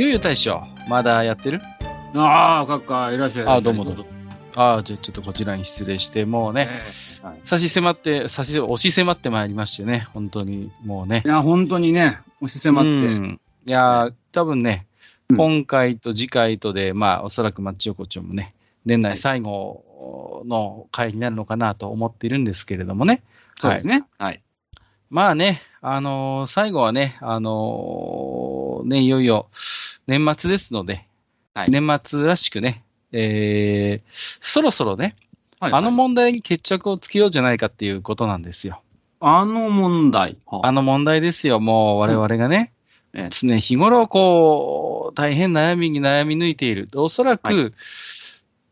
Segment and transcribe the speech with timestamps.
[0.00, 1.60] ゆうゆう大将、まだやってる？
[2.14, 3.46] ああ、かっか、いらっしゃい。
[3.48, 4.06] あどうもどうも。
[4.54, 6.82] ああ、じゃあちょっとこちらに失礼して、もうね、ね。
[7.20, 11.28] はい差し迫って、差し迫、押し迫ってまいりましてね、本当に、もうねい。
[11.28, 12.88] や、本当にね、押し迫って。
[12.88, 14.86] うんいやー、多分ね、
[15.30, 23.24] うん今回と次回とで、まあ、おそらくマッチ横丁もね、年内最後の回になるのかなと思っているんですけれどもね。
[23.58, 24.04] そうですね。
[24.16, 24.40] はい。
[25.10, 29.48] まあね、あのー最後はね、あのーね、いよいよ
[30.06, 31.06] 年末ですので、
[31.54, 35.16] はい年末らしくね、えー、そろそろね、
[35.60, 38.80] はいあの問題に決着をつけようじゃないかっていうことなんですよ。
[39.20, 40.36] あの問題。
[40.46, 42.72] あの問題ですよ、もう我々がね、
[43.14, 46.88] ええ常日頃、こう、大変悩みに悩み抜いている。
[46.94, 47.70] おそらく、は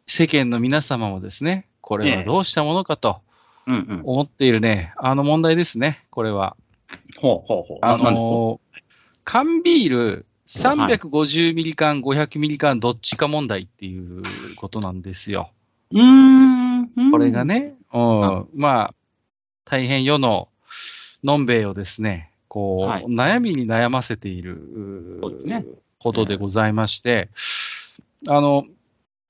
[0.06, 3.20] 世間の皆様もですね、これはどうしたものかと
[3.66, 4.02] うんうん。
[4.04, 6.56] 思っているね、あの問題ですね、これは。
[7.18, 7.78] ほうほうほう。
[7.82, 8.66] あのー
[9.24, 14.22] 缶ビール350ミリ缶、500ミリ缶、どっちか問題っていう
[14.54, 15.50] ことなんですよ。
[15.90, 17.10] うーん。
[17.10, 17.44] これが。
[17.44, 18.94] ね、うんあまあ、
[19.64, 20.48] 大変世の
[21.24, 25.20] のんべいをですね、こう、はい悩みに悩ませている
[25.98, 27.28] ことでございまして、
[28.28, 28.64] あの、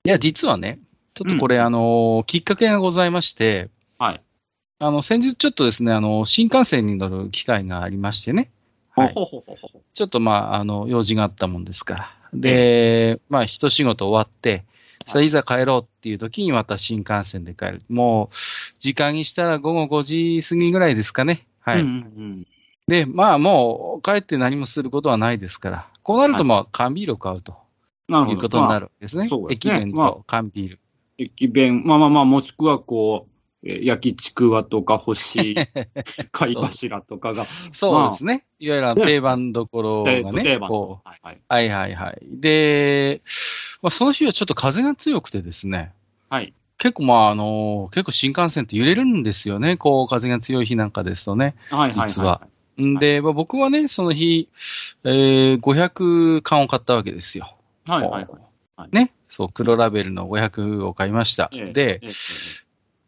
[0.03, 0.79] いや、実はね、
[1.15, 4.21] ちょっとこれ、うんあの、きっかけがございまして、はい。
[4.79, 8.51] あの、先日ちょっとですね、あの、新幹線に乗る機会がありましてね、
[8.95, 9.13] はい。
[9.13, 12.11] ちょっとまあ、あの、用事があったもんですから。
[12.33, 14.65] で、まあ、一仕事終わって、
[15.05, 17.81] さあ、いざ帰ろうっていう時にまた新幹線で帰る。
[17.89, 18.35] もう、
[18.79, 20.03] 時間にしたら午後5
[20.41, 21.47] 時過ぎぐらいですかね。
[21.59, 21.81] はい。
[21.81, 21.89] うんう
[22.21, 22.47] ん
[22.87, 27.57] で、まあ、もう、帰って何もすることはないですから、こうなると、はいまあ、缶ビールを買うと
[28.07, 28.35] なるほど。
[28.37, 29.27] いうことになまあるわけですね。
[29.27, 30.79] そうですね駅弁まあと缶ビール。
[31.17, 33.36] 駅弁、まあまあまあ、もしくはこう、えー
[33.67, 35.55] 焼きちくわとか干し
[36.31, 38.45] 貝柱とかが、そうですね。
[38.59, 40.43] いわゆる定番どころがでね。
[40.43, 40.99] 定番は
[41.61, 41.95] いはい。
[41.95, 42.17] はい。
[42.23, 43.21] で、
[43.81, 45.93] まあ、その日はちょっと風が強くてですね、
[46.29, 46.53] はい。
[46.77, 49.77] 結構まあ、あの、結構新幹線って揺れるんですよね。
[49.77, 51.55] こう、風が強い日なんかですとね。
[51.69, 52.07] はいはいはい。
[52.09, 52.41] 実は。
[52.79, 54.49] んで、まあ、僕はね、その日、
[55.03, 57.55] えー、500缶を買ったわけですよ。
[57.87, 58.27] はいはい
[58.75, 58.95] はい。
[58.95, 59.11] ね。
[59.27, 61.49] そう、黒ラベルの500を買いました。
[61.51, 62.01] ええで、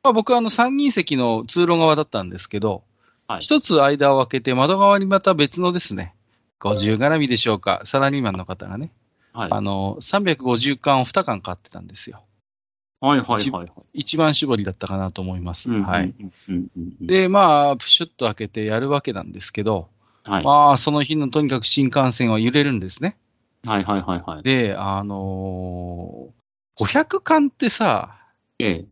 [0.03, 2.83] まあ、僕はあの3人席の通路側だったんですけど、
[3.27, 6.15] はい一つ間を空けて窓側にまた別のですね、
[6.61, 8.91] 50絡みでしょうか、サラリーマンの方がね、
[9.35, 12.23] えはいあの、350缶を2缶買ってたんですよ。
[13.01, 13.67] はいはいはいはい。
[13.93, 15.69] 一番絞りだったかなと思います。
[16.99, 19.89] で、まあ、プシュッと開けてやるわけなんですけど、
[20.23, 23.15] はい、まあ、その日のとにかく新幹線は揺れるんですね。
[23.65, 24.43] はいはいはいはい。
[24.43, 26.39] で、あのー
[26.79, 28.15] 500缶ってさ、
[28.57, 28.85] ええ。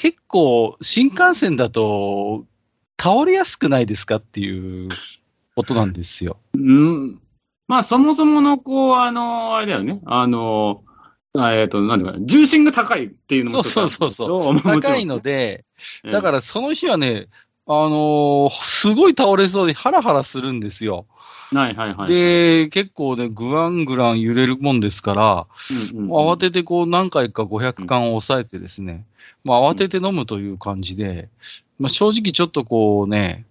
[0.00, 2.46] 結構新幹線だと
[2.98, 4.88] 倒れやすくないですかっていう
[5.54, 6.38] ことなんですよ。
[6.54, 7.20] うん。
[7.68, 10.00] まあ、そもそもの、こう、あの、あれだよね。
[10.06, 10.84] あの、
[11.34, 15.66] あえっ、と、なんていうかな、重心が高いっていうのもそうそうそうそう高いの、で、
[16.04, 17.28] だかららその日はね、
[17.66, 21.06] あのーすごい倒れそうでハラハラするんですよ。
[21.52, 25.46] はいはいはい。、で、結構ね、ぐらんぐらん揺れるもんですから、
[25.94, 29.04] うんうん、慌ててこう何回か500缶を抑えてですね、
[29.42, 31.28] まあ慌てて飲むという感じで、
[31.78, 33.46] まあ正直ちょっとこうね、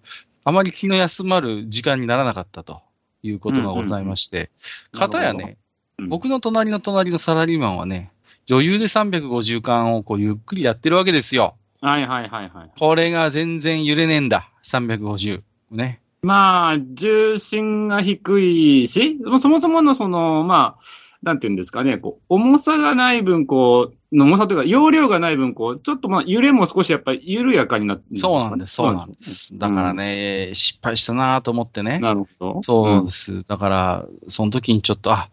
[0.45, 2.81] あまり気の休まる時間にならなかったと
[3.21, 4.49] いうことがございまして、
[4.93, 5.57] うんかたやね、
[5.99, 8.09] うん僕の隣の隣のサラリーマンはね、
[8.49, 11.55] 余裕で350缶をこうゆっくりやってるわけですよ。
[11.81, 12.71] はいはいはいはい。
[12.79, 15.41] これが全然揺れねえんだ、350。
[15.71, 15.99] ね。
[16.21, 20.83] まあ、重心が低いし、そもそものその、まあ、
[21.21, 29.57] なんていうんですかね、こう、重さがない分、こう、の重さというか、容量がない分、こう、ちょっとまあ、揺れも少しやっぱり緩やかになってるそうなんです、そうなんです。
[29.57, 31.99] だからね、失敗したなと思ってね。
[31.99, 32.63] なるほど。
[32.63, 33.43] そうです。
[33.43, 35.29] だから、その時にちょっと、あ、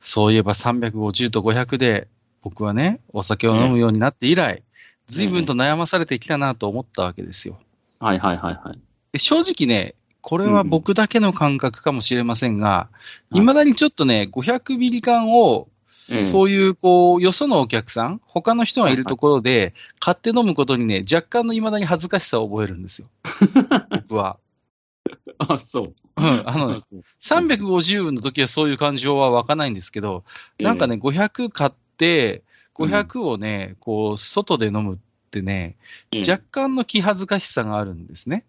[0.00, 2.08] そういえば350と500で、
[2.42, 4.62] 僕はね、お酒を飲むようになって以来、
[5.08, 7.58] 随分と悩まされてきたなと思ったわけですよ。
[7.98, 8.80] はいはいはいはい。
[9.12, 12.88] で正直ね、これは僕だけの感覚かもしれませんが、
[13.30, 15.68] うん未だにちょっとね、500ミリ缶を、
[16.10, 23.08] ええそういう、こう、よそのお客さん、他の人がいるところで、買って飲むことにね、若干の未だに恥ずかしさを覚えるんですよ。
[23.90, 24.38] 僕は。
[25.36, 25.94] あ、そう。
[26.16, 26.80] うん、あのね、
[27.20, 30.24] 350の時はそういう感情は湧かないんですけど、
[30.58, 32.42] なんかね、500買って、
[32.74, 34.98] 500をね、こう、外で飲むっ
[35.30, 35.76] てね、
[36.10, 38.44] ええ若干の気恥ずかしさがあるんですね。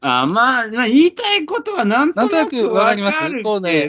[0.00, 3.42] あまあ、まあ、言いたいことはなんとなくわかります？
[3.42, 3.84] こうね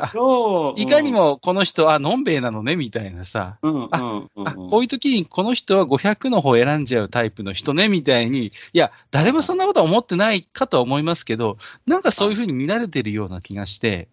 [0.77, 3.57] いかに、もこの人、あ、のんべえなのね、みたいなさ。
[3.61, 4.47] うん、うん、うん。
[4.47, 8.47] あ、こういう時にこの人は500の方選んじゃうタイプの人ね、みたいに。
[8.47, 14.07] いや、誰もそんなことは思ってないかとは思いますけど、なんかそういうふうに見られてるような気がして、はい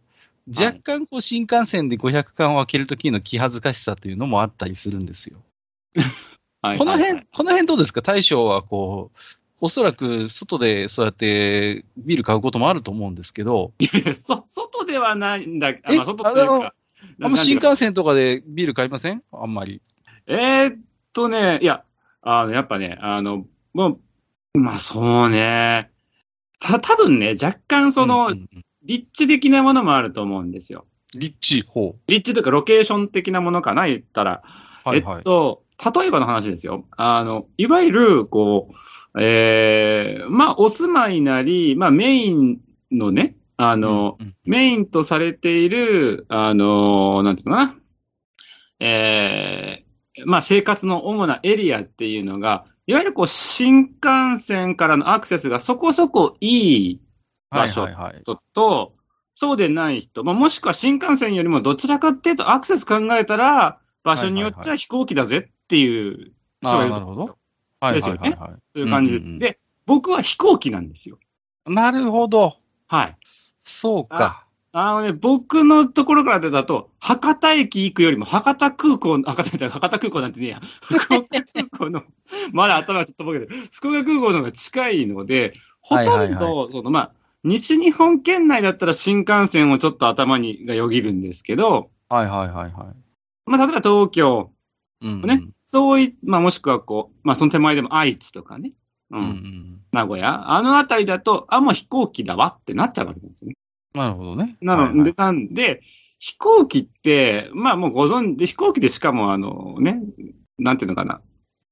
[0.46, 5.38] 若干こう新幹線で500巻を開ける時の気恥ずかしさというのもあったりするんですよ。
[6.60, 8.02] はいこの辺、この辺どうですか？
[8.02, 9.18] 大将はこう、
[9.60, 15.68] おそらく外でそうやってビール買うこともあると思うんですけど、いやそ外ではないんだ。
[15.68, 15.96] あえ？
[15.96, 16.74] まあ、外というか。
[17.22, 19.22] あんま新幹線とかでビール買いません？
[19.32, 19.80] あんまり。
[20.26, 20.78] えーっ
[21.12, 21.84] とね、いや、
[22.22, 24.00] あの、やっぱね、あの、も
[24.54, 25.90] う、まあそうね。
[26.60, 30.84] た、多分ね、若干その、うんうんうん立地的なものもあると思うんですよ。
[31.14, 34.42] 立地、ほ立地というか、ロケーション的なものかな、言ったら。
[34.84, 34.88] う。
[34.90, 35.22] はいはいえっ。
[35.22, 36.86] と、例えばの話ですよ。
[36.96, 42.60] あの、いわゆる、こう、ええまあ、お住まいなり、まあ、メイン
[42.90, 47.76] のね、あの、うんうんメインとされている、あの、なんていうのかな。
[48.78, 49.84] え
[50.18, 57.00] えまあ、生活の主なエリアっていうのが、いわゆるこう、新幹線からのアクセスがそこそこいい
[57.50, 58.22] 場所はいはいはい。
[59.34, 66.32] そうでない人、まあ、もしくは新幹線よりもどちらかっていうとアクセス考えたら、場所によっては飛行機だぜっていう、
[66.62, 67.38] ああ、そういるほど。
[67.80, 68.30] はいはいはいはい。
[68.30, 68.46] そ
[68.76, 69.24] ういう感じです。
[69.24, 71.18] うんうんうんで、僕は飛行機なんですよ。
[71.66, 72.56] なるほど。
[72.86, 73.16] はい。
[73.62, 74.46] そうか。
[74.76, 82.02] あのね、僕のところからだと、博多駅行くよりも博多空港、博多博多空港なんてねえや、 福岡空港の、
[82.52, 87.12] まだ頭がちょっとボケて、福岡空港の方が近いので、ほとんはいはいど、その、まあ、
[87.44, 92.72] 西日本圏内だったら新幹線をちょっと頭にがよぎるんですけど、はいはいはいはい。
[93.46, 94.50] まあ、例えば東京、
[95.04, 95.26] うん、うん。
[95.26, 98.72] ね、そういまあ、もしくはこう、まあ、その手前でも愛知とかね、
[99.10, 99.80] う、うんんうん。
[99.92, 103.56] 名古屋、あのあたりだと、あ、もう飛行機だわってなっちゃうわけなんですよね。
[103.94, 104.56] なるほどね。
[104.60, 105.82] なので、はいはいなんで、
[106.18, 110.00] 飛行機って、まあもうご存知、飛行機でしかもあのね、
[110.58, 111.20] なんていうのかな。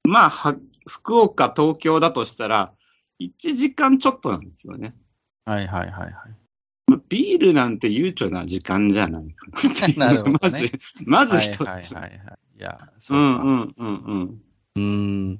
[0.04, 0.56] まあ、は、
[0.86, 2.72] 福岡、東京だとしたら、
[3.20, 4.94] 1時間ちょっとなんですよね。
[5.44, 6.12] はいはいはいはい。
[6.88, 10.70] まあビールなんて悠長な時間じゃないかなっていう なるほどね
[11.04, 11.60] まず、まずはい一つ。
[11.62, 12.10] はいはいはい。
[12.10, 13.44] いや、うそうか。
[13.44, 14.42] んうんうんうん。
[14.76, 14.82] うー
[15.34, 15.38] ん。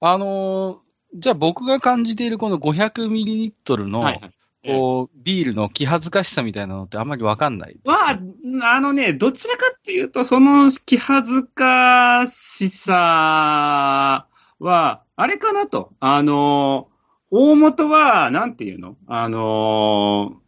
[0.00, 0.84] あのー
[1.16, 4.32] じゃあ僕が感じているこの500ミリリットルの、はいはい。
[4.66, 8.18] こう、ビールの気恥ずかしさみたいなのってあんまりわかんないは、
[8.62, 14.26] あのね、どちらかっていうと、その気恥ずかしさ
[14.58, 15.92] は、あれかなと。
[16.00, 16.88] あの、
[17.30, 18.96] 大元は、なんていうの？
[19.06, 20.40] あの、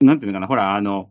[0.00, 0.46] なんていうのかな？
[0.46, 1.10] ほら、あの、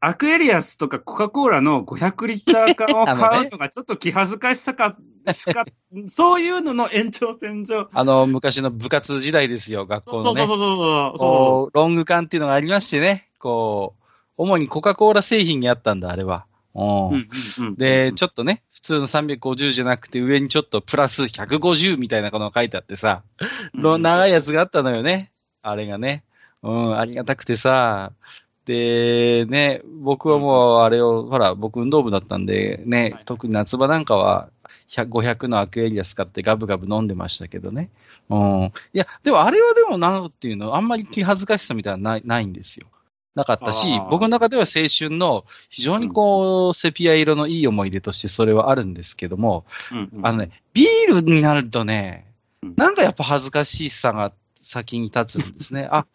[0.00, 4.96] アクエリアスとかコカ・コーラの500リッター缶を 買うのがちょっと気恥ずかしさか、
[5.32, 5.64] し か
[6.08, 7.88] そういうのの延長線上。
[7.92, 10.44] あの、昔の部活時代ですよ、学校のね。
[10.44, 11.76] そうそうそうそう。
[11.76, 14.04] ロング缶っていうのがありましてね、こう、
[14.36, 16.46] 主にコカ・コーラ製品にあったんだ、あれは。
[17.76, 23.22] で、ちょっとね、普通の350じゃなくて、上にちょっとプラス150みたいなことが書いてあってさ、
[23.74, 25.32] ろ長いやつがあったのよね。
[25.62, 26.22] あれがね。
[26.62, 28.12] うん、ありがたくてさ。
[28.68, 34.50] で、ね、僕はもうあれを、ほら、僕運動部だったんで、ね、はい特に夏場なんかは、
[34.90, 37.88] 100 500のアクエリア使ってガブガブ飲んでましたけどね。
[38.28, 38.72] うん。
[38.92, 42.88] いや、でもあれはでもなんっていうの、あんまり気恥ずかしさみたいなのないないんですよ。
[43.34, 52.26] なかったし僕の中では青春の非常にこう、セピア色のいい思い出としてそれはあるんですけども、うんうんあのね、ビールになるとね
[52.62, 55.88] うん、なんかやっぱ恥ずかしさが先に立つんですね。
[55.90, 56.06] あ、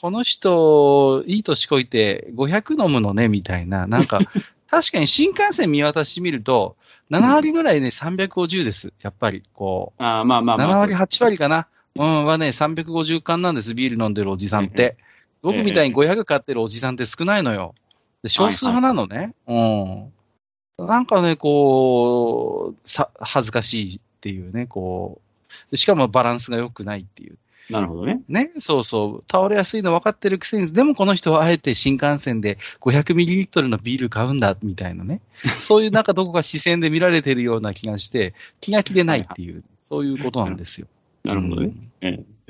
[0.00, 3.86] この人、いい年こいて500飲むのね、みたいな。
[3.86, 4.18] なんか、
[4.70, 6.76] 確かに新幹線見渡してみると、
[7.10, 8.92] 7割ぐらいね、350です。
[9.02, 10.02] やっぱり、こう。
[10.02, 10.68] あーまあまあまあ。
[10.68, 11.66] 7割、8割かな。
[11.96, 14.96] うん、はね、350缶なんです、ビール飲んでるおじさんって。
[15.42, 17.74] 僕みたいに500買ってるおじさんって少ないのよ。
[18.22, 19.34] で少数派なのね。
[19.46, 20.86] うん。
[20.86, 25.70] なんかね、こう、さ、恥ずかしいっていうね、こう。
[25.70, 27.38] でしかもバランスが良くないっていう。
[27.70, 28.22] なるほどね。
[28.28, 29.24] ね、そうそう。
[29.30, 35.20] 倒れやすいの分かってるくせに、でもこの人はあえて新幹線で500ミリリットルのビール買うんだ、みたいなね。
[35.60, 40.86] そういうなんかどこか視線で見られてるような気がして、気が気でないっていう、そういうことなんですよ。
[41.24, 41.66] なるほどね。
[41.66, 42.40] うんええ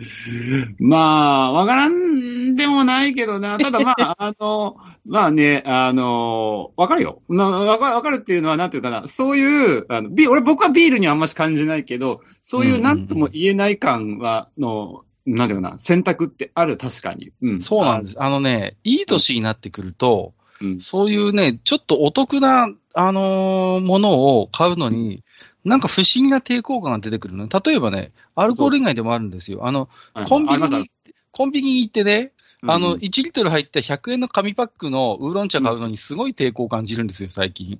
[0.78, 3.58] まあ、わからんでもないけどな。
[3.58, 7.20] ただまあ、 あの、まあね、あの、わかるよ。
[7.28, 9.06] なわかわかるっていうのは、なんていうかな。
[9.08, 17.32] そういう、あのビ俺僕はビールにはあんまし感じないけど、そういううんなんとも言えない感は、の、なんていうかな、選択ってある、確かに。
[17.42, 17.60] うん。
[17.60, 18.16] そうなんです。
[18.18, 20.80] あのね、いい年になってくると、うん。
[20.80, 25.22] そういうね、ちょっとお得な、あのーものを買うのに、
[25.64, 27.48] なんか不思議な抵抗感が出てくるの。
[27.48, 29.66] 例えばね、アルコール以外でもあるんですよ。
[29.66, 30.90] あの、はいコンビニに、
[31.30, 37.78] コンビニに行ってね、あの、うん1リットル入った100円の紙パックのウーロン茶買うのにすごい抵抗感じるんですよ、最近。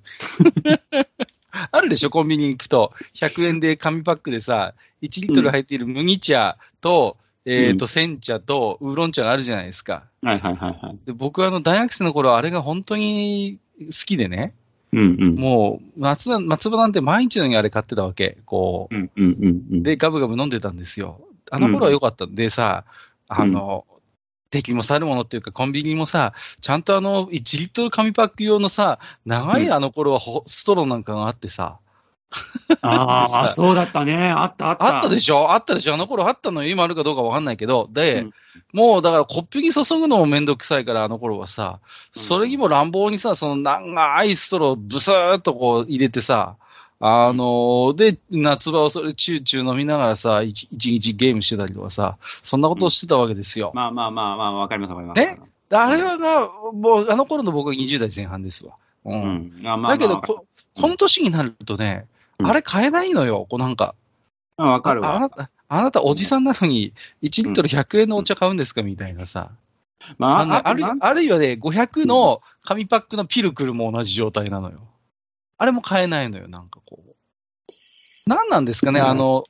[1.73, 2.93] あるでしょ、コンビニに行くと。
[3.15, 7.17] 100円で紙パックでさ、1リットル入っている麦茶と、
[7.47, 10.05] えっ、と、煎茶とウーロン茶があるじゃないですか。
[10.23, 10.99] はいはいはいはい。
[11.07, 14.55] で僕はあの、大学生の頃、あれが本当に好きでね、
[14.93, 15.35] うんうん。
[15.37, 18.39] もう、夏な、夏場なんて毎日のようにあれ買ってたわけ。
[18.45, 19.83] こう、うんうんうんうん。
[19.83, 21.21] で、ガブガブ飲んでたんですよ。
[21.51, 22.85] あの頃は良かったんでさ、
[23.29, 23.87] あの、
[24.51, 31.79] 敵も去るものっていうか、コンビニもさ、ちゃんとあの、1リットル紙パック用のさ、長いあの頃はほストローなんかがあってさ、
[32.83, 34.31] あさあ、そうだったね。
[34.31, 34.97] あったあった。
[34.97, 35.53] あったでしょ？
[35.53, 35.95] あったでしょ？
[35.95, 36.71] あの頃あったのよ。
[36.71, 37.89] 今あるかどうかわかんないけど。
[37.93, 38.33] で、うん
[38.73, 41.81] もうだからコップに注ぐのもめんどくさいから、あの頃はさ、
[42.17, 46.57] うんそれにも乱暴にさ、その長いストローブスーっとこう入れてさ、
[47.01, 53.73] あので、夏場をそれチューチュー飲みながらさ、一一日ゲームしてたりとかさ、そんなことをしてたわけですよ。
[53.75, 55.21] まあまあまあまあ、わかりますわかります。
[55.21, 55.39] え
[55.71, 58.75] であれはが、もうあの頃の僕は20代前半ですわ。
[59.05, 59.13] う。
[59.13, 59.67] うんん。
[59.67, 60.45] あまあまあだけどこ、
[60.75, 62.10] この年になるとね、うん
[62.45, 63.95] あれ買えないのよ、こうなんか。
[64.59, 65.15] うんわかるわ。
[65.15, 66.93] ああなた、あなたおじさんなのに、
[67.23, 69.51] 1リットル100円のお茶買うんですかみたいなさ。
[70.19, 74.81] まあのねあるあるいはね、500の紙パックのピルクルも同じ状態なのよ。
[75.59, 77.73] あれも買えないのよ、なんかこう。
[78.27, 79.45] 何なんですかね、うんあの、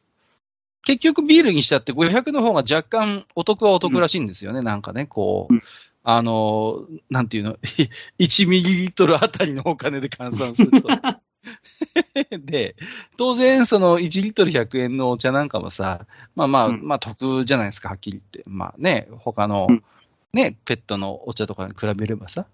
[0.84, 5.54] 結局ビールにしちゃって500の方が若干お得はお得らしいんですよね、なんかね、こう。
[5.54, 5.62] うん
[6.02, 7.58] あの、なんていうの、
[8.18, 10.88] 1ミリリットルあたりのお金で換算すると。
[12.44, 12.76] で、
[13.16, 18.50] 当然、その1リットル100円のお茶なんかもさ、まあまあ、うんまあ得じゃないですか、はっきり言って。
[18.50, 19.82] まあね、他のうん
[20.32, 22.46] ね、ペットのお茶とかに比べればさ。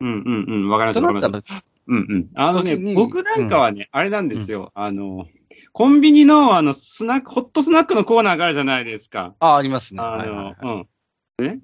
[0.00, 1.32] うんうんうん、わかりますとわかります。
[1.32, 2.28] なったら、うんうん。
[2.34, 4.72] あのね、僕なんかはね、あれなんですよ。
[4.74, 5.28] あの、
[5.72, 9.34] コンビニの、あの、スナック、ホットスナックのコーナーがあるじゃないですか。
[9.38, 10.02] あ、ありますね。
[10.02, 10.86] あはいはいの、はい
[11.40, 11.46] うん。
[11.46, 11.60] ね？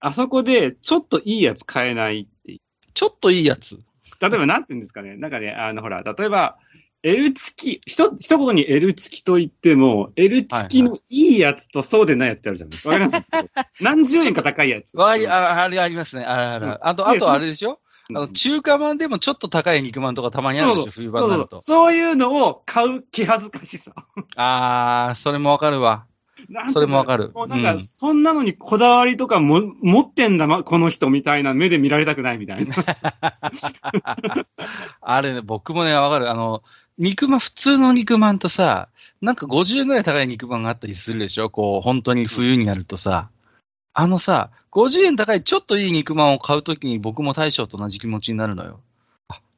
[0.00, 2.58] あそこで、ちょっといいやつ買えないって。
[2.94, 3.80] ちょっといいやつ。
[4.20, 5.16] 例えば、なんて言うんですかね。
[5.16, 6.56] なんかね、あの、ほら、例えば、
[7.04, 12.88] L 付き、ひと、一言に L 付きと言っても、L 付きのいいやつとそうでないやつってあるじゃないですか。
[12.88, 13.64] わかります？
[13.80, 14.86] 何十円か高いやつ。
[14.96, 16.24] わありああれありますね。
[16.24, 16.80] あらあうんら。
[16.82, 17.78] あと、であとあれでしょ？
[18.10, 20.90] うんあの、中華まんでもちょっと高い肉まんとかたまにあるでしょ？
[20.90, 21.60] 冬場になると。
[21.62, 23.92] そういうのを買う気恥ずかしさ。
[24.34, 26.06] あー、それもわかるわ。
[26.48, 32.74] なんてそれもわかるもうなんか、うんそんなのにこだわりとかも持ってんだ、ま、この人みたいな目で見られたくないみたいな。
[35.00, 36.30] あれね、僕もね、わかる。
[36.30, 36.62] あの、
[36.98, 38.88] 肉まん、普通の肉まんとさ、
[39.20, 41.50] なんか50円ぐらい高い肉まんがあったりするでしょ？
[41.50, 43.30] こう、本当に冬になるとさ。
[43.94, 48.80] あのさ、50円高いちょっといい肉まんを買うときに僕も大将と同じ気持ちになるのよ。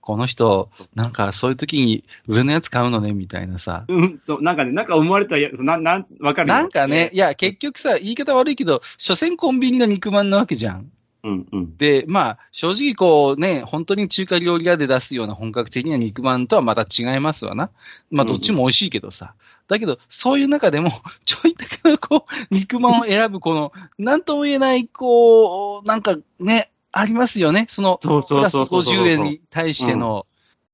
[0.00, 3.84] あ、この人、なんかそういうときに上のやつ買うのね、みたいなさ。
[3.88, 10.90] うん、そう、なんかね、なんか思われたやつ、な、なん、わかるよなんかね、いや、結局さ、言い方悪いけど、所詮コンビニの肉まんなわけじゃん。
[11.22, 11.76] うん、うん。
[11.76, 17.70] で、まあ、正直こうね、本当に中華料理屋で出すような本格的な肉まんとはまた違いますわな。
[18.10, 19.34] まあ、どっちも美味しいけどさ。
[19.68, 20.90] だけど、そういう中でも、
[21.24, 27.66] ちょい高なこう、肉まんを選ぶこの、なんとも言えない、こう、なんかね、ありますよね。
[27.68, 28.82] その、プラスそうそうそう。
[28.82, 30.26] 50円に対しての、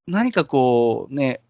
[0.07, 1.41] 何かこう、ね、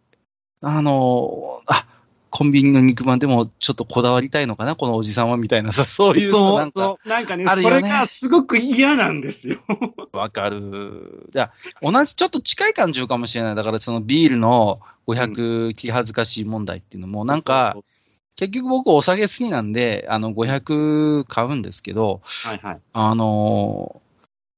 [0.60, 1.86] あの、あ、
[2.30, 9.60] コンビニの肉まんでもちょっとこだわりたいのかな、このおじさんはみたいなさ、 そういうさ、そうなんか、なんかねねそれがすごく嫌なんですよ。
[10.12, 11.28] わかる。
[11.30, 11.50] じゃ
[11.82, 13.54] あ、同じ、ちょっと近い感情かもしれない。
[13.54, 17.76] だから、そのビールの500気恥ずかしい問題っていうのも、なんか、
[18.36, 22.80] 結局僕お酒好きなんで、あの、500買うんですけど、はいはい。
[22.92, 24.05] あのー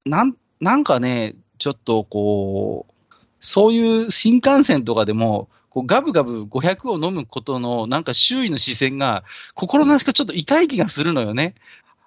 [0.05, 9.25] なん、なんかね、ちょっとこう、そういう新幹線とかでも、こうガブガブ500を飲むことの、なんか周囲の視線が、
[9.55, 11.55] 心なしかちょっと痛い気がするのよね。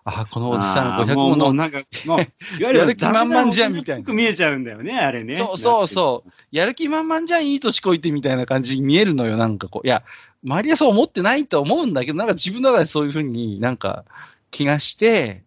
[0.03, 1.57] あ、このおじさん500あーもう、もうも飲む。
[1.57, 5.38] なんか、もう、いわゆるやる気満々じゃんみたいなよく見えちゃうんだよね、あれね。
[5.38, 6.31] そうそうそう。
[6.51, 9.88] やる気満々じゃん、いい年こいてみたいな感じに見えるのよ、なんかこう。
[9.88, 10.03] いや、
[10.43, 14.05] 周りはそう思ってないと思うんだけど、なんか自分の中でそういうふうになんか
[14.50, 15.43] 気がして、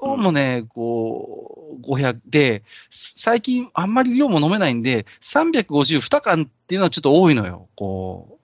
[0.00, 8.38] どうもね、こう、500で、最近あんまり量も飲めないんで、350、2缶っていうのはちょっと多いのよ、こ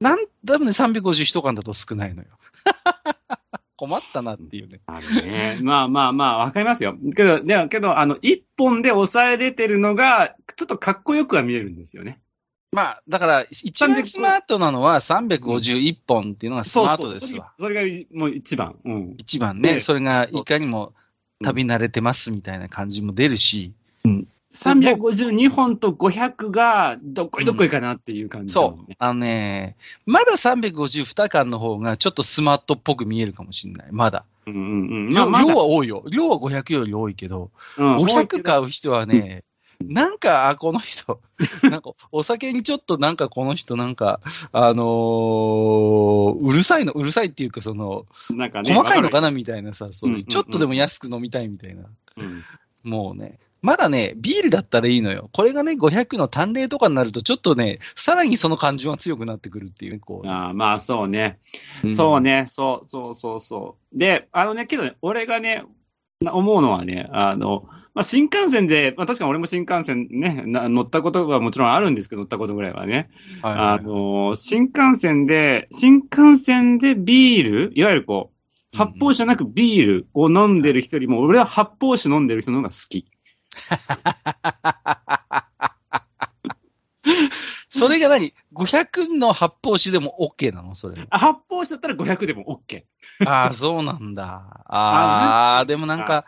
[0.00, 0.04] う。
[0.04, 2.28] なん、多分ね、350一缶だと少ないのよ。
[3.76, 4.80] 困ったなっていうね。
[4.86, 5.58] あるね。
[5.62, 6.96] まあまあまあ、わかりますよ。
[7.14, 12.20] けど、でも、けど、あの、一本で抑えれてるのが、ちょっとかっこよくは見えるんですよね。
[12.72, 17.52] まあ、だから、一番スマートなのは351本っていうのがスマートですわ。
[17.58, 18.76] それがもう一番。
[18.84, 19.14] うん。
[19.18, 20.92] 一番ね、でそれがいかにも
[21.42, 23.72] 旅慣れてますみたいな感じも出るし、
[24.52, 28.84] 352本と500が、どっこいどっこいかなっていう感じだもんね。
[28.88, 34.24] そう、あのね、まだ352巻の方がちょっとスマートっぽく見えるかもしれない、まだ。
[34.46, 35.08] うんうんうん。
[35.10, 36.04] 量は多いよ。
[36.10, 39.44] 量は500より多いけど、うん500買う人はね、
[39.84, 41.20] なんか、あ、この人、
[41.62, 44.20] なんか、お酒にちょっとなんかこの人なんか、
[44.52, 48.74] あのーうるさいの、うるさいっていうかその、なんかね。
[48.74, 51.84] 細かいのかな、なみたいなさ、そういう、ちょっとでも安く飲みたいみたいな。
[52.16, 52.44] うん
[52.82, 55.28] もうね、まだね、ビールだったらいいのよ。
[55.32, 60.28] これがね、500の単麗とかになると、ちょっとね、さらにその感情が強くなってくるっていう、こう。
[60.28, 61.40] あーまあ、そうね。
[61.84, 63.98] んそうね、そうそうそうそう。
[63.98, 65.64] で、あのね、けどね、俺がね、な
[66.24, 73.10] 思うのはね、あの、まあ、新幹線で、まあ、確かに俺も新幹線ね、な乗ったことはもちろんあるんですけど、乗ったことぐらいはね。
[73.42, 78.36] はいはいあの、新幹線で、新幹線でビール、いわゆるこう、
[78.76, 83.06] 発泡酒じゃなくビールを飲んでる人よりも、俺は発泡酒飲んでる人の方が好き。
[87.68, 90.74] それが何 ?500 の発泡酒でも OK なの？
[90.74, 91.06] それ。
[91.10, 92.84] あ発泡酒だったら500でも OK。
[93.26, 94.64] ああ、そうなんだ。
[94.66, 96.26] ああ、でもなんか、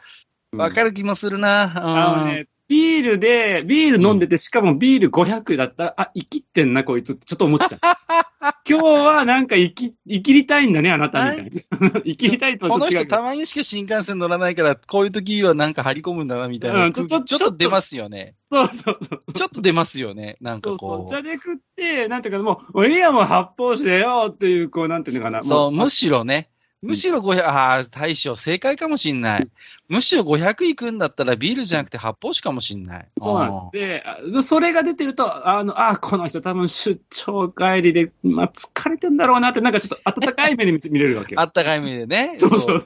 [0.52, 0.90] わかる。
[0.90, 1.64] る気もするな。
[1.64, 7.80] うんあのね、ビールで、ビール飲んでて、しかもビール500だったら、あ、生きってんな、こいつってちょっと思っちゃう。
[8.68, 12.00] 今日はなんか生き、生きりたいんだね、あなたみたいな。
[12.04, 16.92] 生きりたいとはこの人たまにしか新幹線乗らないから、こういう時はなんか張り込むんだなみたいなうん。
[16.92, 18.34] ちょちょちょっと出ますよね。
[18.52, 19.32] そうそうそう。
[19.32, 20.36] ちょっと出ますよね。
[20.42, 20.98] なんかそうそう。
[21.04, 25.38] こ茶で食って、なんていうか、もう、もういいや、もう発泡酒でよっていう、こう、なんていうのかな。
[25.38, 25.42] う。
[25.42, 26.50] そう、もむしろね。
[26.80, 29.48] むしろ500、ああ、大将、正解かもしんない。
[29.88, 33.08] むしろ500いくんだったらビールじゃなくて発泡酒かもしんない。
[33.20, 33.86] そうなんです。
[33.88, 41.40] で、あそれが出てると、あの、あ、この人多分出張帰りで、まあ、疲れてんだろうなって、なんかちょっと温かい目で見見れるわけよ。
[41.40, 42.34] あったかい目でね。
[42.38, 42.84] そうそうそう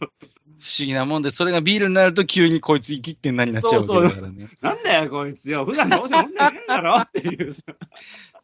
[0.62, 4.48] 不思議なもんで、それがビールになると急にこいつ生きってんなになっちゃうわけだからね。
[4.60, 5.64] なんだよ、こいつよ。
[5.64, 7.52] 普段どうせ飲んでねえんだろっていう。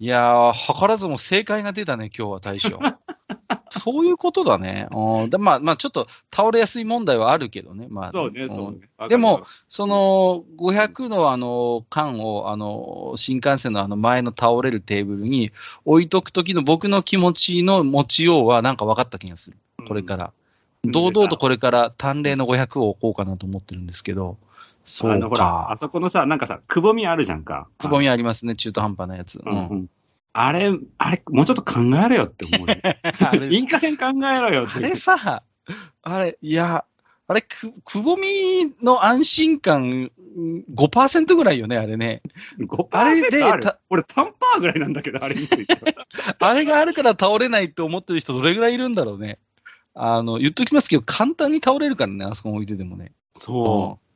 [0.01, 2.81] いやー、図らずも正解が出たね、今日は大将。
[3.71, 4.89] そういうことだね。
[4.91, 7.87] うんでまあ、まあ、ちょっと倒れやすい問題はあるけどね。
[7.89, 9.09] まあ、そうね、んそうね。
[9.09, 15.53] でも、その、500のあの、缶を、あの、新幹線のあの前の倒れるテーブルに
[15.85, 19.57] 置いとくときの僕の気持ちの持ちようはなんか分かった気がする。
[19.87, 20.25] これから。
[20.25, 20.48] うん
[20.85, 24.39] 堂々とこれから単麗の500を置こうかなと思ってるんですけど。
[24.85, 25.77] そうあの、ほら、あか。
[25.79, 27.69] そこのさ、なんかさ、くぼみあるじゃんか。
[27.79, 29.41] くぼみありますね、中途半端なやつ。
[29.45, 29.91] うんうん。
[30.33, 32.69] あれ、あれ、もうちょっと考えろよって思う
[33.53, 34.79] いい加減考えろよって。
[34.79, 35.43] あれさ、
[36.03, 36.85] あれ、いや、
[37.27, 38.29] あれ、く、くぼみ
[38.83, 42.23] の安心感うん5%ぐらいよね、あれね。
[42.59, 45.77] 5%あれでた俺3%ぐらいなんだけど、あれ見てると
[46.39, 49.39] あれがあるから倒れないって思ってる人どれぐらいいるんだろうね。
[50.01, 53.13] あの、言っときますけど、簡単に倒れるからね、あそこに置いててもね。
[53.37, 54.05] そう。
[54.05, 54.09] うん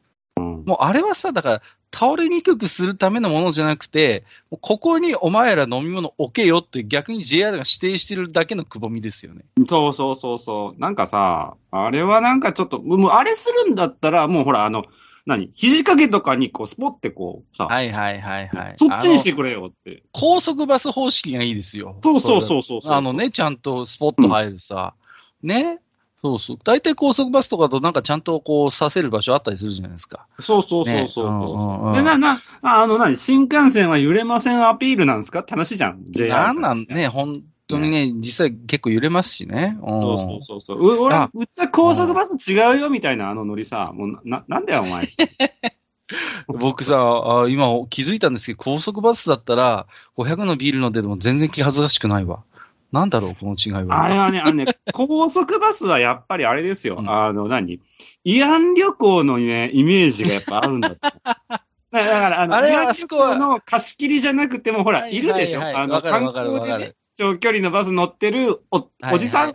[0.65, 1.63] もうあれはさ、だから、
[1.95, 9.45] 倒れにくくするためのものじゃなくて、ここにお前ら飲み物置けよって逆に JR が指定してるだけのくぼみですよね。
[9.69, 10.81] そうそうそうそう。
[10.81, 14.85] なんかさ、あれはなんかちょっと、もうあれするんだったら、もうほら、あの、
[15.25, 15.53] 何？
[15.55, 18.73] 肘掛けとかにこう、スポってこう、さ、はいはいはいはい。
[18.77, 20.03] そっちにしてくれよって。
[20.13, 21.99] 高速バス方式がいいですよ。
[22.03, 22.41] そうそうう。
[22.41, 22.93] そうそうそう。
[22.93, 24.95] あのね、ちゃんとスポット入るさ。
[25.43, 25.81] ね。
[26.23, 26.59] そうそう。
[26.63, 30.27] 大体高速バスとかとなんかちゃんとこうさせる場所あったりするじゃないですか。
[30.39, 31.27] そうそうそうねそう。
[31.27, 33.17] うんうんうんで、な、な、あの、何？
[33.17, 35.41] 新幹線は揺れませんアピールなんですか？
[35.41, 36.05] って話じゃん。
[36.11, 36.87] JR なんなん？
[36.89, 37.35] ね、本
[37.67, 39.77] 当にね、実際結構揺れますしね。
[39.83, 40.79] うんそうそうそうそう。
[40.97, 45.09] う俺あ、うっちゃ高速バス違うよみたいなあのノリさ、もうな、なんだよお前？
[46.47, 52.45] 僕さ、あ今気づいたんですけど、高速バスだったら、500のビール飲んでても全然気恥ずかしくないわ。
[52.93, 54.05] なんだろう、この違いは。
[54.05, 56.97] あれはね、あのね、 高速バスはやっぱりあれですよ。
[56.99, 57.11] うん。
[57.11, 57.81] あの、何？
[58.25, 60.97] 慰安旅行のね、イメージがやっぱあるんだと。
[61.01, 61.57] 思う。
[61.93, 63.35] だから、あの、あれ慰安あそこは。
[63.35, 69.55] 旅行の貸し切りじゃなくても、ほら、はいいるでしょ、はいはいあの、観光でね長距離のバス乗ってるお、おじさん、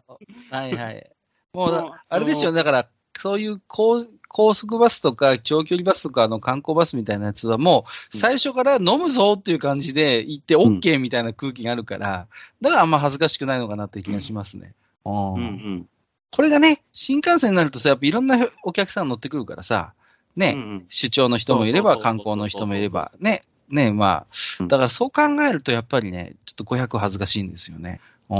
[0.49, 1.09] はいはい。
[1.53, 12.27] もうだ もう、あれですよ、だから、そういう高高速バスとか長距離バスとかあの観光バスみたいなやつはもう、最初から飲むぞっていう感じで行って OK みたいな空気があるから、
[12.61, 14.73] だからあんま恥ずかしくないのかなって気がしますね。
[15.05, 15.89] うんうんうん。
[16.31, 19.93] これがね、新幹線になるとさ、やっぱいろんなお客さん乗ってくるからさ、
[20.35, 24.25] ね、うんうん出張の人もいれば、観光の人もいれば、ね、ね、まあ、
[24.59, 28.01] うんだからそう考えるとやっぱりね、ちょっと500恥ずかしいんですよね。
[28.29, 28.37] うん、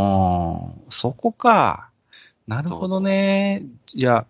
[0.90, 1.90] そこか。
[2.48, 3.64] なるほどね。
[3.94, 4.26] いや、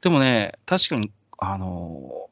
[0.00, 2.30] でもね、確かに、あの、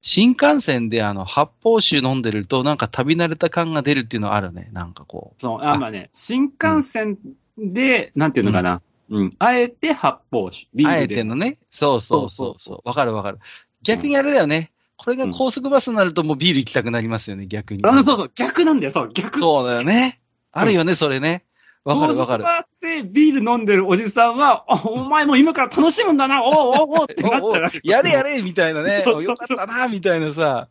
[0.00, 4.68] 新幹線であの、発泡酒飲んでると、なんか旅慣れた感が出るっていうのはあるね。
[4.72, 7.18] なんかこそう、あ、まあね、新幹線
[7.56, 8.82] で、なんていうのかな。
[9.10, 9.36] うん。
[9.38, 10.66] あえて発泡酒。
[10.74, 10.88] ビう。
[10.88, 11.14] あールで。
[11.14, 11.58] えてのね。
[11.70, 12.88] そうそうそうそう。
[12.88, 13.38] わかるわかる。
[13.82, 14.72] 逆にあれだよね。
[14.96, 17.84] これが高速バスになるともうビール行きたくなりますよね、逆に。
[17.84, 19.38] あそうそう、逆なんだよ、そう、逆。
[19.38, 20.20] そうだよね。
[20.52, 21.44] あるよね、それね。
[21.84, 22.48] わかるわかる高。
[22.48, 27.70] 速バスでビール飲んでるおじさんは、あお前も今から楽しむんだな、おうおうおうってなっちゃう。
[27.82, 29.02] やれやれみたいなね。
[29.04, 30.68] そうそうそうよかったな、みたいなさ。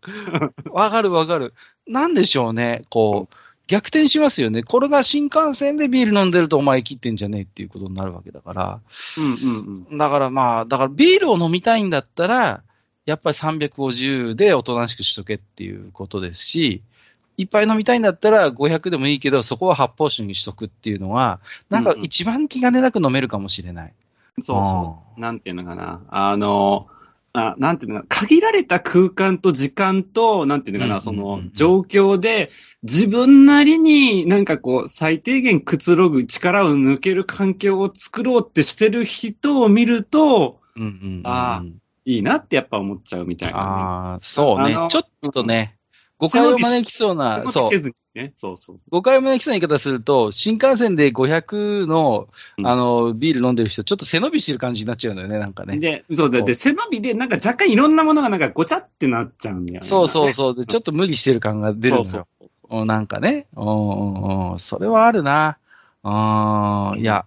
[0.70, 1.54] わかるわかる。
[1.88, 2.84] なんでしょうね。
[2.90, 3.36] こう、
[3.68, 4.64] 逆転しますよね。
[4.64, 8.80] これが新幹線でビール飲んでるとお前切ってんじゃねえっていうことになるわけだから。
[9.18, 9.98] うんうんうん。
[9.98, 12.64] だからまあ、だからビールを飲みたいんだったら、
[13.06, 16.82] やっぱり350でおとなしくしとけっていうことですし、
[17.42, 23.94] いっぱい飲みたいんだったら500でもいいけど、そこは発泡酒にしとくっていうのは、なんか一番気兼ねなく飲めるかもしれない。
[24.42, 25.20] そうそう。
[25.20, 26.02] なんていうのかな。
[26.10, 26.88] あの、
[27.34, 28.08] あなんていうのかな。
[28.10, 32.52] 限られた空間と時間と、なんていうのかな、うんうんうんその状況で、
[32.84, 41.64] 自分なりになんかこう、最低限くつろぐ力を抜ける環境を作ろうってしてる人を見ると、うんうんうんうんあ
[42.04, 44.76] いいなってやっぱ思っちゃうみたいな、ああ、そうね。
[44.90, 45.78] ちょっとね、
[46.22, 47.52] 誤解を招きそうな、ね。
[47.52, 47.80] そうせ。
[47.80, 48.34] ずにね。
[48.38, 48.78] そうそう。
[48.92, 52.28] 誤解を招きそうな言い方すると、新幹線で500の、
[52.60, 55.80] うんあの、ビール飲んでる人、ちょっと背伸びしてる感じになっちゃうんだよね、なんかね。
[55.80, 59.88] で、そうだ、で、背伸びで、なんか若干いろんなものがなんかごちゃってなっちゃうんだよね。
[59.88, 60.56] そうそうそう。
[60.56, 62.04] で、ちょっと無理してる感が出るのよ。
[62.04, 63.48] そうそうそううんなんかね。
[63.56, 64.60] うんうんうん。
[64.60, 65.58] それはあるな。
[66.04, 67.26] あいや、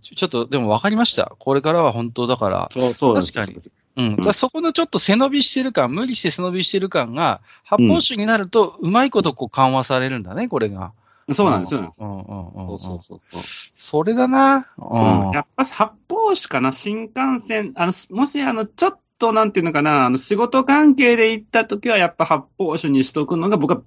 [0.00, 1.34] ちょちょっと、でも分かりました。
[1.38, 3.60] これからは本当だから、そうそう確かに。
[3.96, 4.16] うん。
[4.16, 10.92] だそこのちょっと背伸びしてる感、無理して背伸びしてる感が、発泡酒になると、うまいことこう緩和されるんだね、これが。
[11.30, 11.92] そうなんです、そうなん。
[11.98, 12.66] うんうん。
[12.66, 13.42] そうそうそうそう。
[13.74, 14.68] それだな。
[14.78, 15.30] うん。
[15.32, 23.82] やっぱし発泡酒かな、新幹線、あの、もしあの、ちょっとなんていうのかな、あの、仕事関係で行った時はやっぱ発泡酒にしとくのが僕は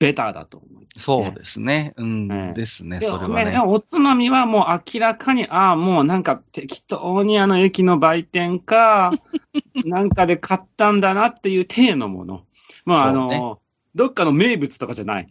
[0.00, 1.00] ベターだと思う。
[1.00, 1.92] そうですね。
[1.96, 2.26] うん。
[2.26, 3.60] ねですね、でそれはね。
[3.60, 9.12] おつまみはもう明らかに、ああ、もうなんか適当にあの駅の売店か、
[9.84, 12.42] なんかで買ったんだなっていう体のもの。
[12.86, 13.60] まああそうねの、
[13.94, 15.28] どっかの名物とかじゃない。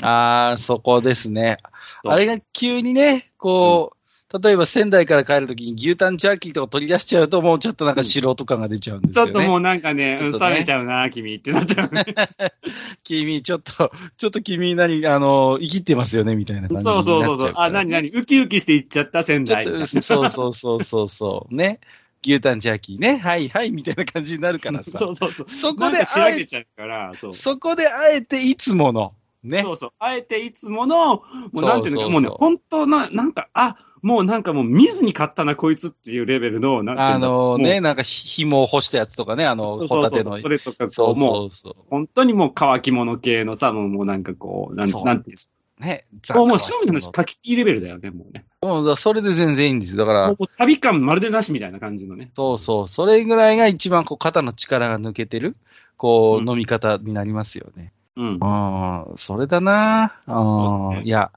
[0.00, 1.58] ああ、そこですね。
[2.08, 4.01] あれが急にね、こう、
[4.40, 9.32] 例えば仙台から帰るときに牛タンジャーキーとか取り出しちゃうと、もうちょっとなんか素人感が出ちゃうんですよね。
[9.32, 12.04] ちょっともうなんかね、ね冷めちゃうな、君ってなっちゃうね。
[13.04, 17.52] 君、ちょっと、ちょっと君何、あの、生きてますよね、みたいな感じになそうそうそうそう。
[17.56, 19.66] あ、なになにウキウキして行っちゃった、仙台。
[19.86, 21.54] そうそうそうそうそう。
[21.54, 21.80] ね。
[22.24, 23.16] 牛タンジャーキーね。
[23.16, 24.92] はいはい、みたいな感じになるからさ。
[24.98, 25.50] そうそうそう。
[25.50, 27.32] そこであえ上げちゃうから、そう。
[27.32, 29.72] そこであえていつもの、ねそ。
[29.72, 29.90] うそう。
[29.98, 31.22] あえていつもの、も
[31.54, 40.22] うなんていうのか、そうそうそうもうね、本当な、なんか、あ、もうなんかもう見ずに買ったな、こいつっていうレベルの、なんていあのね、、なんかひ紐を干したやつとかね、あの、もうそうホタテの。
[40.24, 41.84] そうそうそれとかこそうう、もう、そうそう。
[41.88, 46.06] 本当にもう乾き物系のさ、もうもうなんかこう、なんなんていうんですね。
[46.26, 46.34] か。
[46.34, 48.44] もう、もう商品の話、書きいいレベルだよね、もうね。
[48.60, 49.98] もうそれで全然いいんですよ。
[49.98, 52.32] だからもう、旅感まるでなしみたいな感じのね。
[52.34, 55.56] そうそう、それぐらいが一番こう肩の力が抜けてる、
[55.96, 57.92] こう、うん飲み方になりますよね。
[58.16, 58.38] うん。
[58.40, 61.30] うん、それだなうん、ねいや、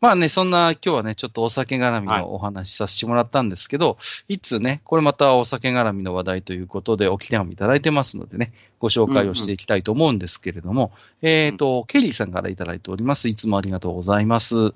[0.00, 3.96] まあね、そんな今日はね、ちょっとお酒絡みはいのお話しさせてもらったんですけど、
[4.28, 13.28] い、つね、これまたお酒絡みの話題ということで、おき手紙いただいてますのでね、ご紹介をしていきたいと思うんですけれども、えっ、と、ケリーさんからいただいております。
[13.28, 14.74] いつもありがとうございます。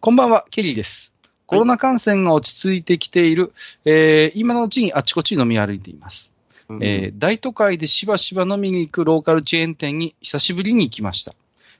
[0.00, 1.12] こんばんは、ケリーです。
[1.46, 3.52] コロナ感染が落ち着いてきている、
[3.84, 6.33] えー今のうちにあちこち飲み歩いています。
[6.80, 11.34] えー大都会でしばしば飲みに行くローカルチェーン店に久しぶりに行きました。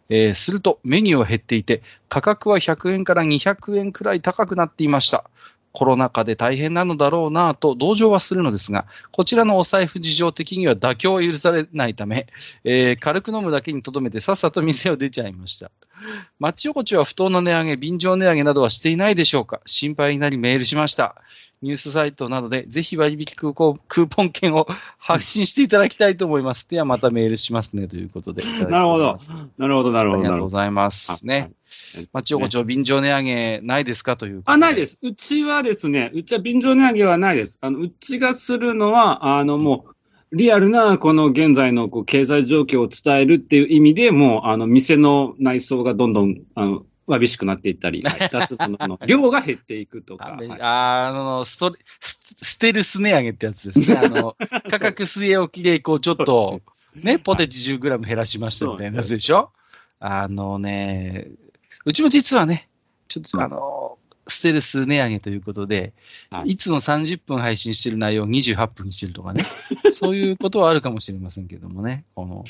[0.08, 5.24] えーするとメニューは減っていて、価格は100円から200円くらい高くなっていました。
[5.74, 12.28] コロナ禍で大変なのだろうなぁと同情はするのですが、こちらのお財布事情的には妥協は許されないため、
[12.62, 15.72] えー軽く飲むだけにとどめてさっさと店を出ちゃいました。
[16.38, 21.16] 町横丁は不当な値上げ、便乗値上げなどはしていないでしょうか心配になりメールしました。
[21.64, 24.66] ニュースサイトなどでぜひ割引クーポンクーポン券を
[24.98, 26.68] 発信していただきたいと思います。
[26.68, 29.16] ではまたメールしますねということで なるほど。
[29.56, 30.20] なるほど、なるほど。
[30.20, 30.48] ありがとうご。
[30.50, 31.24] ざいます。
[31.26, 31.52] ね。
[32.12, 34.42] 町横丁便乗値上げないですかという。
[34.44, 34.98] あ、ないですす。
[35.02, 37.58] うちはですね、うちは便乗値上げはないです。
[37.62, 39.86] あの、うちがするのは、あの、も
[40.32, 50.28] う、リアルな、この現在のこう経済状況を伝えるっていう意味で、もう、あの、店の内装がどんどん、あの、わびしくなっていったり、 はい出すものの量が減っていくとか。
[50.28, 53.96] あはいあのストレス、ステルス値上げってやつですね。
[54.02, 54.36] あの、
[54.70, 56.60] 価格据え置きで、こう、ちょっと、
[56.94, 59.50] ね、ポテチ 10g 減らしましたみたいなやつでしょ？
[60.00, 61.28] あのね、
[61.84, 62.68] うちも実はね、
[63.08, 63.83] ちょっとあの、
[64.26, 65.92] ステルス値上げということで、
[66.30, 66.52] はい。
[66.52, 69.44] い、つも30分配信してる内容を28分にしてるとかね、
[69.92, 72.44] そういうことはあるかもしれませんけどもね、この、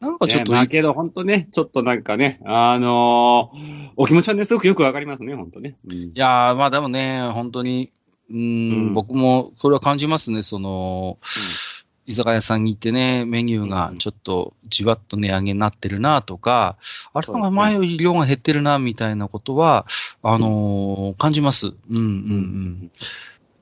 [0.00, 5.76] なんかちょっとね、まあけど、本当ね、ちょっとなんかね、あのーお気持ちはね、すごくよくわかりますね、本当ね。
[5.86, 5.94] うん。
[5.94, 7.90] いやー、まあでもね、本当に、
[8.30, 8.94] うーん、うん。
[8.94, 11.18] 僕もそれは感じますね、その、
[12.10, 16.76] 居酒屋さんに行ってね、メニューがちょっとじわっと値上げになってるなとか、
[17.12, 19.86] あれそうですねなんか前より量が減ってるなみたいなことは、
[20.22, 21.68] あのー感じます。
[21.68, 22.90] うんうんうん。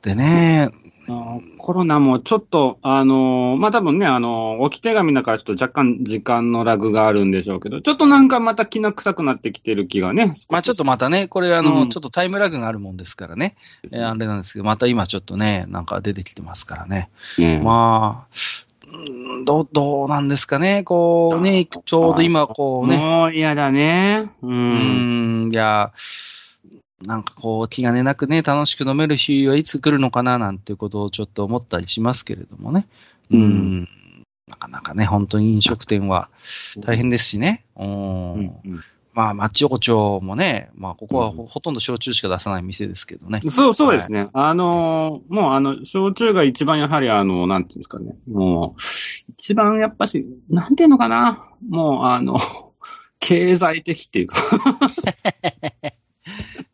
[0.02, 0.70] でね、
[1.57, 10.37] コロナもちょっと、あのーまあ、多分ね、あのー置き手紙だからちょっと若干時間のラグがあるんでしょうけど、ちょっとなんかまた気な臭くなってきてる気がね。
[10.51, 17.09] まあちょっとまたね、これあの、うんちょっとタイムラグがあるもんですからね、えーあれなんですけど、また今ちょっとね、なんか出てきてますからね。
[17.38, 18.37] ねまあ、
[18.92, 24.31] うんどう、どうなんですかね、こうね、ちょうど今こうね、もう嫌だね。
[24.42, 24.49] う。
[24.49, 25.92] うんん、いや、
[27.02, 32.87] なんかこう、気兼ねなくね、楽しく飲める日はいつ来るのかななんていうことをちょっと思ったりしますけれどもね。
[33.30, 33.40] うん。
[33.40, 33.88] うん
[34.48, 36.30] なかなかね、本当に飲食店は
[36.80, 37.66] 大変ですしね。
[37.76, 37.87] うん。
[37.87, 38.84] うんうん
[39.18, 43.40] まあ、マッチ横丁もね、まあ、ここはほ,、とんど焼酎しか出さない店ですけどね。
[43.50, 44.28] そう、そうですね。
[44.32, 48.14] あのーもうあの、焼酎が一番やはりあの、なんていうんですかね。
[48.30, 48.80] もう、
[49.32, 51.48] 一番やっぱし、なんていうのかな。
[51.68, 52.38] もうあの、
[53.18, 54.37] 経済的っていうか。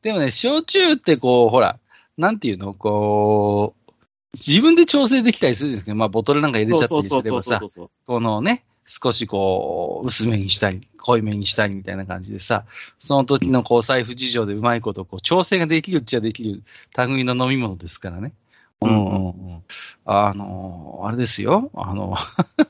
[0.04, 1.80] でもね、焼酎ってこう、ほら、
[2.18, 2.74] なんていうの？
[2.74, 3.92] こう、
[4.34, 5.94] 自分で調整できたりするじゃないですか。
[5.96, 7.60] まあ、ボトルなんか入れちゃったりすればさ。
[8.06, 12.66] このね、少しこう、薄めにしたり、濃いめにしたりみたいな感じでさ、
[12.98, 16.62] その時のこう、財布事情でうまいこと、こう、調整ができるっちゃできる
[16.98, 18.34] 類の飲み物ですからね。
[18.82, 19.62] うんうんうん。
[20.04, 21.70] あの、あれですよ。
[21.72, 22.14] あの、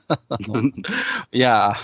[0.09, 0.71] あの
[1.33, 1.75] いや、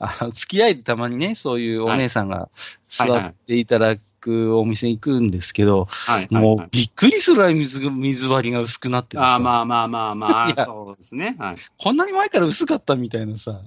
[0.00, 2.48] あ付き合いでたまにね、そういうお姉さんが
[2.88, 4.00] 座っていただく
[4.30, 6.68] お店行くんですけど、はいはい、もうはい。
[6.70, 11.36] びっくりするぐらい水が水割りが薄くなってああ、まあまあまあまあ、そうですね。
[11.38, 11.56] はい。
[11.78, 13.60] こんなに前から薄かったみたいなさ。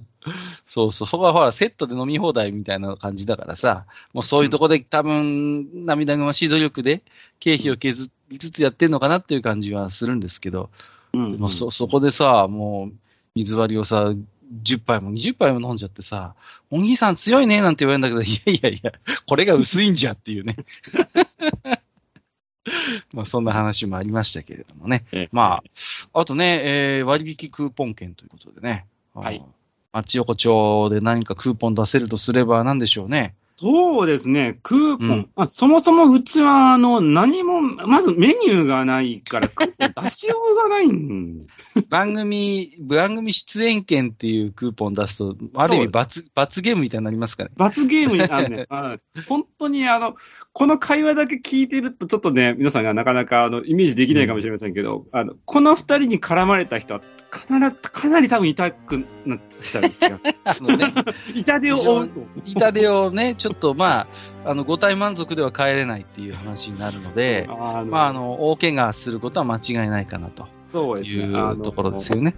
[0.66, 1.08] そうそう。
[1.08, 3.86] そこはほら、セットで飲み放題みたいな感じだからさ。
[4.12, 7.02] もうそういうとこで多分、涙ぐましい努力で
[7.38, 10.70] 経費を削りつつやってんのかなっていう感じはするんですけど、
[11.12, 12.96] うんでもそ、そこでさ、もう、
[13.34, 14.12] 水割りをさ、
[14.52, 16.34] 10杯も20杯も飲んじゃってさ、
[16.70, 18.92] お兄さん強いねなんて言われるんだけど、いやいやいや、
[19.26, 20.56] これが薄いんじゃっていうね。
[23.14, 25.04] まあそんな話もありましたけれどもね。
[25.32, 25.62] ま
[26.12, 28.86] あ、あとね、えー割引クーポン券ということでね。
[29.14, 29.42] はい
[29.92, 29.92] あ。
[29.92, 33.34] 町横丁で何かクーポン出せるとすれば何でしょうね。
[33.60, 35.08] そうですね、クーポン。
[35.10, 41.46] うんまあ、そもそもうちは、あの、何も、まずメニューがないから、クーポン出しようがないん。
[41.90, 47.54] 番組、番組出演券っていうクーポン出すと、ある意味罰、罰ゲームみたいになりますからね。
[47.58, 48.66] 罰ゲームになるね。
[48.72, 50.14] うん本当に、あの、
[50.54, 59.80] この会話だけ聞いてると、ちょっとね、皆さんがなかなか、あの、イメージできないかもしれませんけど、あの、この二人に絡まれた人は、かなり、かなり多分痛くなっちゃ
[60.60, 60.94] うね、
[61.34, 62.08] 痛手を。
[62.44, 64.00] 痛手をね、ちょっとま
[64.44, 71.24] あ、あの、五体満足では帰れないっていう話になるので、あのまあ、あの、大怪我することは間違いないかなといそうですね。
[71.24, 72.34] あのうところですよね。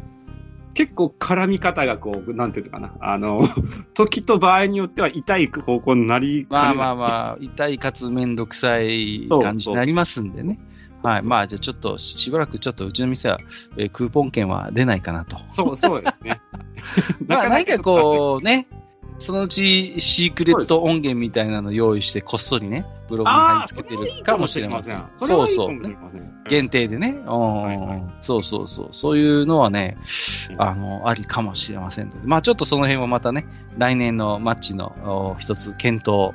[0.74, 2.92] 結構絡み方がこう、なんていうのかな。
[3.00, 3.42] あの、
[3.94, 6.94] 時と場合によっては痛い方向になりまあまあ。
[6.94, 10.58] まあ、痛いかつめんどくさい感じになりますんでね。
[11.02, 11.22] はい。
[11.22, 13.38] まあ、じゃあちょっとし、しばらくちょっとうちの店は、
[13.76, 15.36] えークーポン券は出ないかなと。
[15.52, 16.40] そう、そうですね。
[17.26, 18.66] まあ、何かこう、ね、
[19.18, 25.04] そのうちシークレット音源みたいなの用意して、こっそりね、ブログに貼り付けてるかもしれません。
[25.20, 25.72] そうそう。
[25.72, 25.96] ね
[26.48, 27.18] 限定でね。
[28.20, 28.88] そうそうそう。
[28.90, 29.96] そういうのはね、
[30.58, 32.20] あの、ありかもしれませんので。
[32.24, 33.46] まあちょっとその辺はまたね、
[33.78, 36.34] 来年のマッチのお一つ検討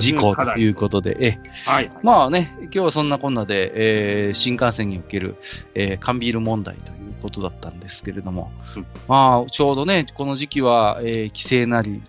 [0.00, 1.90] 事項ということで、えはい。
[2.02, 5.36] まあね、今日はそんなこんなで、えー新幹線における、
[5.74, 12.02] えー缶ビール問題ということだったんですけれども、うんまあちょうどね、この時期は、えー帰省なり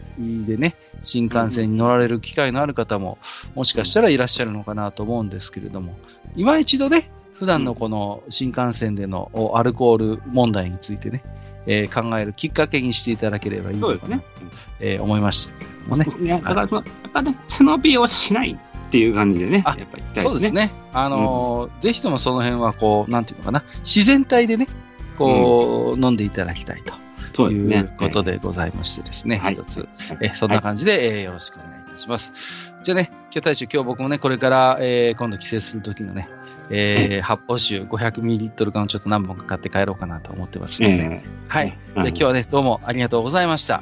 [0.46, 3.18] でね、新幹線に乗られる機会のある方も、
[3.56, 5.94] もしかしたらいらっしゃるのかなと思うんですけれども、
[6.36, 11.22] 今一度ね、普段のこの新幹線でのおアルコール問題についてね、
[11.66, 14.22] えー考えるきっかけにしていただければいいですね。
[14.80, 16.14] えー思いましたけれどもねそう。
[16.14, 16.42] ですね。
[16.44, 16.82] だから、その
[17.22, 18.58] ね、背伸びをしない
[18.88, 20.54] っていう感じでね、あやっぱり言いたいそうです。
[20.54, 20.72] ね。
[20.94, 24.68] あのーぜひともその辺は、こう、なんていうのかな、自然体でね、
[25.18, 26.96] こう、飲んでいただきたいとい
[27.40, 27.90] そうですね。
[27.96, 29.54] うことでございましてですね、はい。
[29.54, 30.18] 一つ、はい。
[30.22, 32.74] えそんな感じで、えーよろしくお願いいたします。
[32.84, 36.30] じゃあね、今日大将、今日僕もね、これから、えー今度帰省するときのね、
[36.70, 41.78] えー発泡酒 500ml 缶をちょっと何本か買って帰ろうかなと思ってますので、えはい。
[41.92, 43.82] えじゃあ今日はね、どうもありがとうございました。